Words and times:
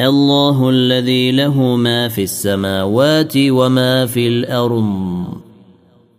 الله 0.00 0.70
الذي 0.70 1.32
له 1.32 1.76
ما 1.76 2.08
في 2.08 2.22
السماوات 2.22 3.32
وما 3.36 4.06
في 4.06 4.28
الأرض. 4.28 5.24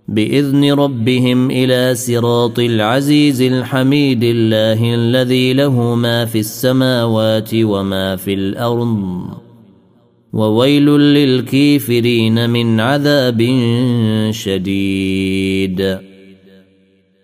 بإذن 0.08 0.74
ربهم 0.74 1.52
إلى 1.52 1.96
صراط 1.96 2.60
العزيز 2.60 3.42
الحميد 3.42 4.24
الله 4.24 4.96
الذي 4.96 5.54
له 5.54 5.96
ما 5.96 6.26
في 6.26 6.40
السماوات 6.40 7.50
وما 7.54 8.16
في 8.16 8.34
الأرض. 8.34 9.24
وويل 10.34 10.86
للكافرين 10.86 12.50
من 12.50 12.80
عذاب 12.80 13.42
شديد. 14.32 16.09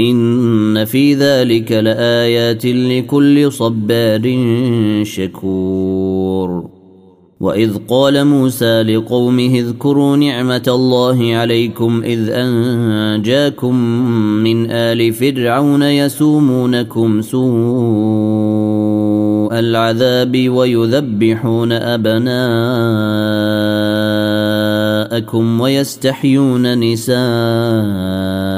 إن 0.00 0.84
في 0.84 1.14
ذلك 1.14 1.72
لآيات 1.72 2.66
لكل 2.66 3.52
صبار 3.52 4.22
شكور 5.02 6.68
وإذ 7.40 7.76
قال 7.88 8.24
موسى 8.24 8.82
لقومه 8.82 9.58
اذكروا 9.58 10.16
نعمة 10.16 10.62
الله 10.68 11.36
عليكم 11.36 12.02
إذ 12.04 12.28
أنجاكم 12.30 13.74
من 14.44 14.70
آل 14.70 15.12
فرعون 15.12 15.82
يسومونكم 15.82 17.22
سوء 17.22 17.48
العذاب 19.58 20.48
ويذبحون 20.48 21.72
أبناءكم 21.72 22.40
ويستحيون 25.60 26.78
نساءكم 26.78 28.57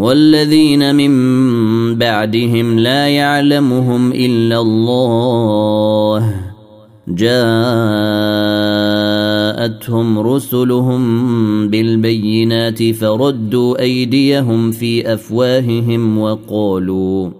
والذين 0.00 0.94
من 0.94 1.12
بعدهم 1.94 2.78
لا 2.78 3.08
يعلمهم 3.08 4.12
إلا 4.12 4.60
الله. 4.60 6.34
جاءتهم 7.08 7.48
رسلهم 10.18 11.02
بالبينات 11.68 12.82
فردوا 12.92 13.80
أيديهم 13.80 14.70
في 14.70 15.12
أفواههم 15.14 16.18
وقالوا 16.18 17.39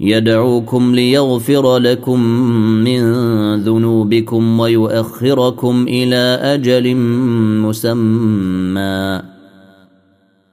يدعوكم 0.00 0.94
ليغفر 0.94 1.78
لكم 1.78 2.20
من 2.84 3.00
ذنوبكم 3.54 4.60
ويؤخركم 4.60 5.86
إلى 5.88 6.38
أجل 6.42 6.96
مسمى. 7.66 9.22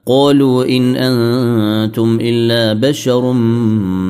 قالوا 0.06 0.64
إن 0.64 0.96
أنتم 0.96 2.18
إلا 2.20 2.72
بشر 2.72 3.32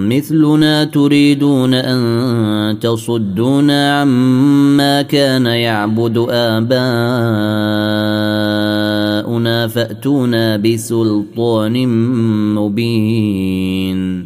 مثلنا 0.08 0.84
تريدون 0.84 1.74
أن 1.74 2.78
تصدونا 2.78 4.00
عما 4.00 5.02
كان 5.02 5.46
يعبد 5.46 6.26
آباؤنا 6.30 6.76
فأتونا 9.68 10.56
بسلطان 10.56 11.88
مبين. 12.54 14.25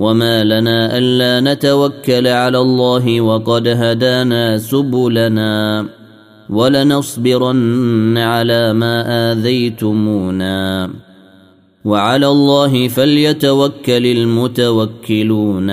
وما 0.00 0.44
لنا 0.44 0.98
الا 0.98 1.52
نتوكل 1.52 2.26
على 2.26 2.58
الله 2.58 3.20
وقد 3.20 3.68
هدانا 3.68 4.58
سبلنا 4.58 5.86
ولنصبرن 6.50 8.18
على 8.18 8.72
ما 8.72 9.32
اذيتمونا 9.32 10.90
وعلى 11.84 12.26
الله 12.26 12.88
فليتوكل 12.88 14.06
المتوكلون 14.06 15.70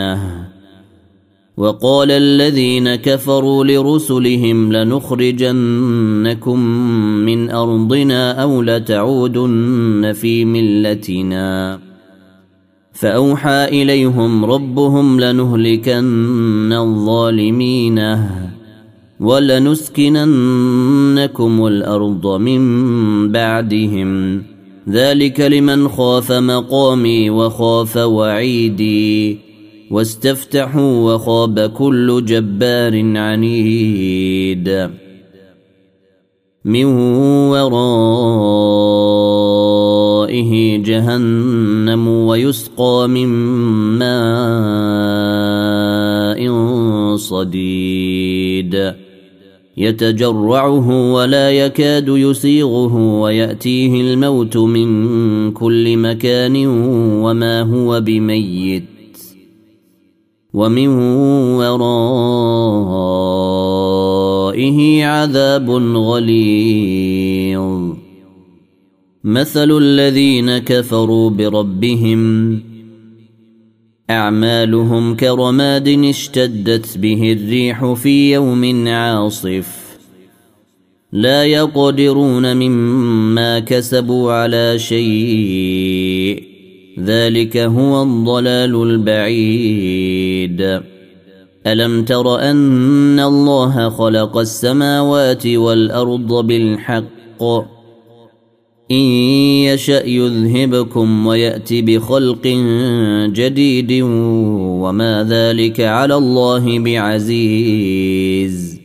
وقال 1.57 2.11
الذين 2.11 2.95
كفروا 2.95 3.63
لرسلهم 3.65 4.73
لنخرجنكم 4.73 6.59
من 7.25 7.49
ارضنا 7.49 8.31
أو 8.31 8.61
لتعودن 8.61 10.13
في 10.15 10.45
ملتنا 10.45 11.86
فأوحى 12.99 13.65
إليهم 13.65 14.45
ربهم 14.45 15.19
لنهلكن 15.19 16.73
الظالمين 16.73 18.17
ولنسكننكم 19.19 21.67
الأرض 21.67 22.27
من 22.27 23.31
بعدهم. 23.31 24.43
ذلك 24.89 25.39
لمن 25.39 25.87
خاف 25.87 26.31
مقامي 26.31 27.29
وخاف 27.29 27.97
وعيدي. 27.97 29.37
واستفتحوا 29.91 31.13
وخاب 31.13 31.59
كل 31.59 32.25
جبار 32.25 33.17
عنيد. 33.17 34.89
من 36.65 36.85
ورائه 40.27 40.77
جهنم 40.77 42.07
ويسقى 42.07 43.07
من 43.09 43.27
ماء 43.97 44.07
صديد 47.15 48.93
يتجرعه 49.77 51.13
ولا 51.13 51.51
يكاد 51.51 52.07
يسيغه 52.07 53.19
وياتيه 53.19 54.01
الموت 54.01 54.57
من 54.57 55.51
كل 55.51 55.97
مكان 55.97 56.67
وما 57.23 57.61
هو 57.61 58.01
بميت 58.01 58.83
ومن 60.53 60.87
ورائه 61.57 61.87
عذاب 65.05 65.69
غليظ 65.95 67.96
مثل 69.27 69.77
الذين 69.77 70.57
كفروا 70.57 71.29
بربهم. 71.29 72.59
أعمالهم 74.09 75.15
كرماد 75.15 75.87
اشتدت 75.87 76.97
به 76.97 77.31
الريح 77.33 77.93
في 77.93 78.33
يوم 78.33 78.87
عاصف. 78.87 79.97
لا 81.11 81.45
يقدرون 81.45 82.57
مما 82.57 83.59
كسبوا 83.59 84.31
على 84.31 84.79
شيء. 84.79 86.43
ذلك 86.99 87.57
هو 87.57 88.03
الضلال 88.03 88.83
البعيد. 88.83 90.81
ألم 91.67 92.03
تر 92.03 92.39
أن 92.39 93.19
الله 93.19 93.89
خلق 93.89 94.37
السماوات 94.37 95.47
والأرض 95.47 96.47
بالحق؟ 96.47 97.76
إن 98.91 99.05
يشأ 99.67 100.05
يذهبكم 100.05 101.27
ويأتي 101.27 101.81
بخلق 101.81 102.47
جديد 103.33 103.91
وما 104.81 105.27
ذلك 105.29 105.81
على 105.81 106.15
الله 106.15 106.79
بعزيز. 106.79 108.77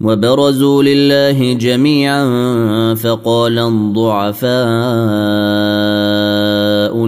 وبرزوا 0.00 0.82
لله 0.82 1.52
جميعا 1.52 2.24
فقال 2.94 3.58
الضعفاء 3.58 4.50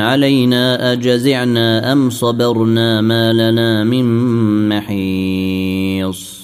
علينا 0.00 0.92
أجزعنا 0.92 1.92
أم 1.92 2.10
صبرنا 2.10 3.00
ما 3.00 3.32
لنا 3.32 3.84
من 3.84 4.04
محيص. 4.68 6.38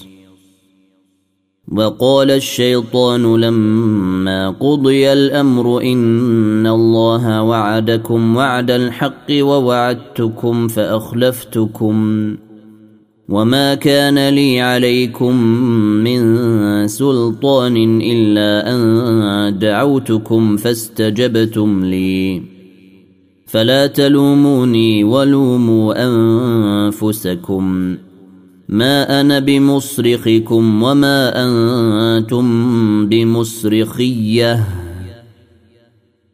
وقال 1.72 2.30
الشيطان 2.30 3.36
لما 3.36 4.50
قضي 4.50 5.12
الأمر 5.12 5.82
إن 5.82 6.66
الله 6.66 7.42
وعدكم 7.42 8.36
وعد 8.36 8.70
الحق 8.70 9.26
ووعدتكم 9.30 10.68
فأخلفتكم. 10.68 12.36
وما 13.28 13.74
كان 13.74 14.28
لي 14.28 14.60
عليكم 14.60 15.36
من 16.04 16.22
سلطان 16.88 18.00
إلا 18.02 18.74
أن 18.74 19.58
دعوتكم 19.58 20.56
فاستجبتم 20.56 21.84
لي. 21.84 22.53
فلا 23.54 23.86
تلوموني 23.86 25.04
ولوموا 25.04 26.06
أنفسكم. 26.06 27.96
ما 28.68 29.20
أنا 29.20 29.38
بمصرخكم 29.38 30.82
وما 30.82 31.46
أنتم 31.46 32.46
بمصرخية. 33.08 34.66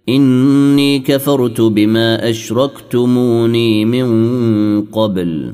إني 0.09 0.99
كفرت 0.99 1.61
بما 1.61 2.31
أشركتموني 2.31 3.85
من 3.85 4.83
قبل. 4.83 5.53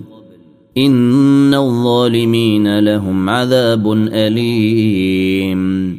إن 0.78 1.54
الظالمين 1.54 2.78
لهم 2.78 3.30
عذاب 3.30 3.92
أليم. 3.92 5.98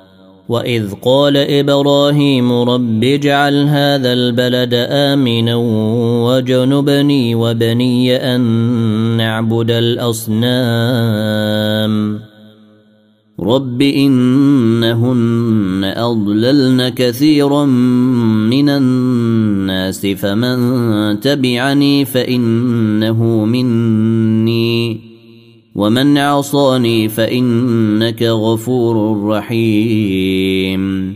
واذ 0.51 0.91
قال 1.01 1.37
إبراهيم 1.37 2.51
رب 2.51 3.03
اجعل 3.03 3.67
هذا 3.67 4.13
البلد 4.13 4.73
امنا 4.73 5.55
وجنبني 6.25 7.35
وبني 7.35 8.15
ان 8.35 8.41
نعبد 9.17 9.71
الاصنام. 9.71 10.41
رب 13.39 13.81
انهن 13.81 15.93
اضللن 15.95 16.89
كثيرا 16.89 17.65
من 17.65 18.69
الناس 18.69 20.05
فمن 20.05 21.19
تبعني 21.19 22.05
فانه 22.05 23.45
مني. 23.45 25.10
ومن 25.75 26.17
عصاني 26.17 27.09
فإنك 27.09 28.23
غفور 28.23 29.27
رحيم. 29.27 31.15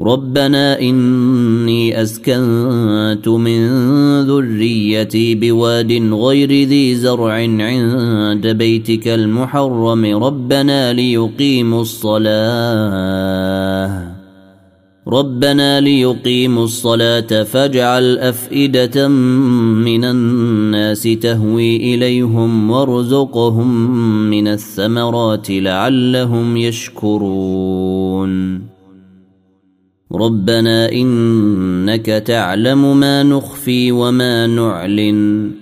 ربنا 0.00 0.80
إني 0.80 2.02
أسكنت 2.02 3.28
من 3.28 3.68
ذريتي 4.20 5.34
بواد 5.34 5.92
غير 6.12 6.48
ذي 6.48 6.94
زرع 6.94 7.32
عند 7.32 8.46
بيتك 8.46 9.08
المحرم. 9.08 10.24
ربنا 10.24 10.92
ليقيموا 10.92 11.82
الصلاة. 11.82 13.02
ربنا 15.08 15.80
ليقيموا 15.80 16.64
الصلاة 16.64 17.42
فاجعل 17.42 18.18
أفئدة 18.18 19.08
من 19.08 20.04
الناس 20.04 21.02
تهوي 21.02 21.76
إليهم 21.76 22.70
وارزقهم 22.70 23.90
من 24.30 24.48
الثمرات 24.48 25.50
لعلهم 25.50 26.56
يشكرون. 26.56 28.62
ربنا 30.12 30.92
إنك 30.92 32.06
تعلم 32.06 33.00
ما 33.00 33.22
نخفي 33.22 33.92
وما 33.92 34.46
نعلن. 34.46 35.61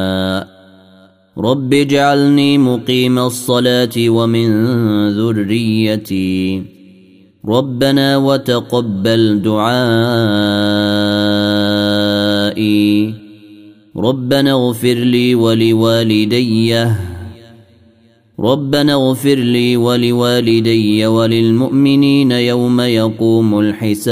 رب 1.41 1.73
اجعلني 1.73 2.57
مقيم 2.57 3.19
الصلاة 3.19 3.89
ومن 3.97 4.49
ذريتي. 5.09 6.63
ربنا 7.45 8.17
وتقبل 8.17 9.41
دعائي. 9.41 10.33
ربنا 13.97 14.51
اغفر 14.51 14.93
لي 14.93 15.35
ولوالدي. 15.35 16.85
ربنا 18.39 18.93
اغفر 18.93 19.35
لي 19.35 19.77
ولوالدي 19.77 21.07
وللمؤمنين 21.07 22.31
يوم 22.31 22.81
يقوم 22.81 23.59
الحساب. 23.59 24.11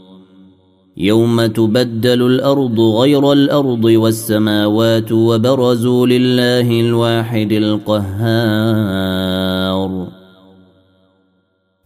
يوم 0.97 1.45
تبدل 1.45 2.21
الأرض 2.21 2.79
غير 2.79 3.33
الأرض 3.33 3.83
والسماوات 3.83 5.11
وبرزوا 5.11 6.07
لله 6.07 6.79
الواحد 6.81 7.51
القهار 7.51 9.11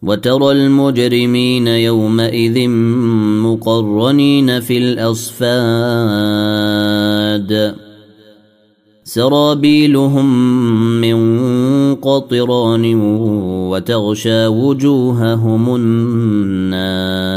وترى 0.02 0.52
المجرمين 0.52 1.66
يومئذ 1.66 2.68
مقرنين 3.42 4.60
في 4.60 4.78
الاصفاد 4.78 5.46
سرابيلهم 9.04 10.26
من 11.00 11.16
قطران 11.94 12.94
وتغشى 13.70 14.46
وجوههم 14.46 15.74
النار 15.74 17.36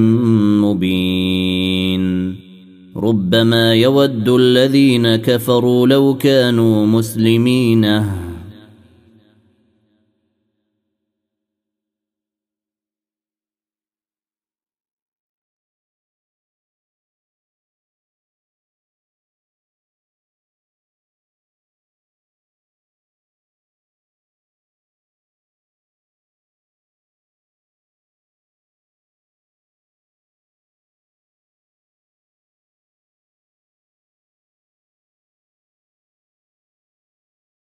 مبين. 0.61 2.35
ربما 2.97 3.75
يود 3.75 4.29
الذين 4.29 5.17
كفروا 5.17 5.87
لو 5.87 6.15
كانوا 6.15 6.87
مسلمين. 6.87 8.03